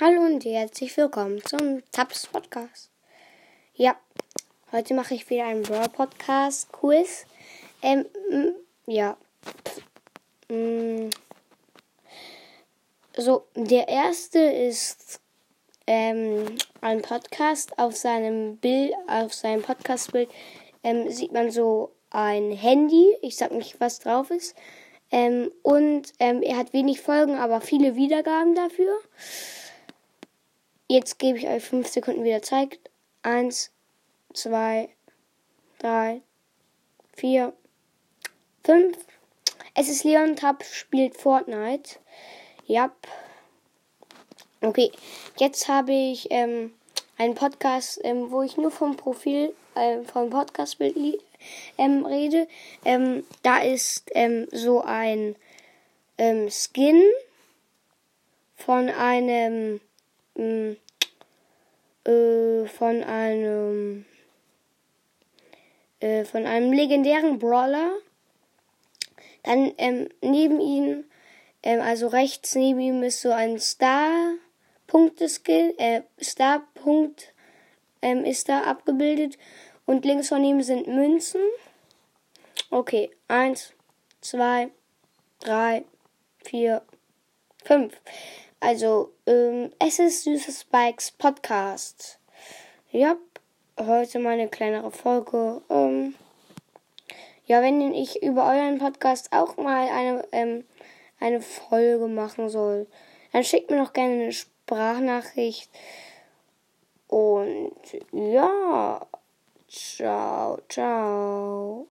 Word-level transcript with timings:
Hallo 0.00 0.20
und 0.20 0.44
herzlich 0.44 0.96
willkommen 0.96 1.42
zum 1.44 1.82
Taps 1.90 2.28
Podcast. 2.28 2.88
Ja, 3.74 3.96
heute 4.70 4.94
mache 4.94 5.14
ich 5.14 5.28
wieder 5.28 5.46
einen 5.46 5.64
Brawl 5.64 5.88
Podcast 5.88 6.70
Quiz. 6.70 7.26
Ähm, 7.82 8.06
ja. 8.86 9.16
So, 13.16 13.48
der 13.56 13.88
erste 13.88 14.38
ist 14.38 15.18
ähm, 15.88 16.44
ein 16.80 17.02
Podcast. 17.02 17.76
Auf 17.76 17.96
seinem 17.96 18.56
Bild, 18.58 18.94
auf 19.08 19.34
seinem 19.34 19.62
Podcastbild 19.62 20.30
ähm, 20.84 21.10
sieht 21.10 21.32
man 21.32 21.50
so 21.50 21.90
ein 22.10 22.52
Handy. 22.52 23.16
Ich 23.20 23.36
sag 23.36 23.50
nicht, 23.50 23.80
was 23.80 23.98
drauf 23.98 24.30
ist. 24.30 24.54
Ähm, 25.10 25.50
und 25.62 26.12
ähm, 26.20 26.42
er 26.42 26.56
hat 26.56 26.72
wenig 26.72 27.00
Folgen, 27.00 27.34
aber 27.34 27.60
viele 27.60 27.96
Wiedergaben 27.96 28.54
dafür. 28.54 28.96
Jetzt 30.90 31.18
gebe 31.18 31.36
ich 31.36 31.46
euch 31.46 31.62
fünf 31.62 31.86
Sekunden 31.86 32.24
wieder 32.24 32.40
Zeit. 32.40 32.78
Eins, 33.22 33.70
zwei, 34.32 34.88
drei, 35.78 36.22
vier, 37.14 37.52
fünf. 38.64 38.96
Es 39.74 39.90
ist 39.90 40.04
Leon 40.04 40.34
Tab, 40.34 40.64
spielt 40.64 41.14
Fortnite. 41.14 41.98
Ja. 42.64 42.90
Okay, 44.62 44.90
jetzt 45.36 45.68
habe 45.68 45.92
ich 45.92 46.28
ähm, 46.30 46.72
einen 47.18 47.34
Podcast, 47.34 48.00
ähm, 48.02 48.30
wo 48.30 48.40
ich 48.40 48.56
nur 48.56 48.70
vom 48.70 48.96
Profil, 48.96 49.54
äh, 49.74 50.02
vom 50.04 50.30
Podcastbild 50.30 51.22
ähm, 51.76 52.06
rede. 52.06 52.48
Ähm, 52.86 53.26
da 53.42 53.58
ist 53.58 54.10
ähm, 54.14 54.48
so 54.52 54.80
ein 54.80 55.36
ähm, 56.16 56.48
Skin 56.48 57.02
von 58.56 58.88
einem 58.88 59.82
mm, 60.38 60.76
äh, 62.08 62.66
von 62.66 63.04
einem 63.04 64.06
äh, 66.00 66.24
von 66.24 66.46
einem 66.46 66.72
legendären 66.72 67.38
Brawler. 67.38 67.92
Dann 69.42 69.72
ähm, 69.78 70.08
neben 70.22 70.60
ihm, 70.60 71.04
ähm, 71.62 71.80
also 71.80 72.08
rechts 72.08 72.54
neben 72.54 72.80
ihm 72.80 73.02
ist 73.02 73.20
so 73.20 73.30
ein 73.30 73.58
Star 73.58 74.34
Punkte-Skill, 74.88 75.74
äh, 75.76 76.02
Star-Punkt 76.20 77.34
ähm, 78.02 78.24
ist 78.24 78.48
da 78.48 78.62
abgebildet 78.62 79.38
und 79.86 80.04
links 80.04 80.28
von 80.28 80.42
ihm 80.42 80.62
sind 80.62 80.88
Münzen. 80.88 81.42
Okay, 82.70 83.10
eins, 83.28 83.74
zwei, 84.20 84.70
drei, 85.40 85.84
vier, 86.42 86.82
fünf. 87.64 88.00
Also, 88.60 89.12
ähm, 89.26 89.70
es 89.78 90.00
ist 90.00 90.24
Süße 90.24 90.50
Spikes 90.50 91.12
Podcast. 91.12 92.18
Ja, 92.90 93.16
heute 93.78 94.18
mal 94.18 94.32
eine 94.32 94.48
kleinere 94.48 94.90
Folge. 94.90 95.62
Ähm, 95.70 96.16
ja, 97.46 97.62
wenn 97.62 97.94
ich 97.94 98.20
über 98.20 98.46
euren 98.46 98.78
Podcast 98.78 99.32
auch 99.32 99.56
mal 99.58 99.88
eine, 99.88 100.26
ähm, 100.32 100.64
eine 101.20 101.40
Folge 101.40 102.08
machen 102.08 102.48
soll, 102.48 102.88
dann 103.32 103.44
schickt 103.44 103.70
mir 103.70 103.76
noch 103.76 103.92
gerne 103.92 104.14
eine 104.14 104.32
Sprachnachricht. 104.32 105.70
Und 107.06 107.76
ja, 108.10 109.06
ciao, 109.68 110.58
ciao. 110.68 111.86